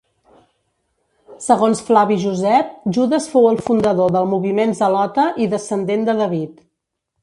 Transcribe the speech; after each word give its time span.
Segons 1.47 1.83
Flavi 1.91 2.17
Josep, 2.25 2.73
Judes 2.99 3.31
fou 3.35 3.47
el 3.53 3.63
fundador 3.71 4.13
del 4.19 4.29
moviment 4.35 4.77
zelota 4.85 5.31
i 5.47 5.53
descendent 5.57 6.13
de 6.13 6.23
David. 6.27 6.63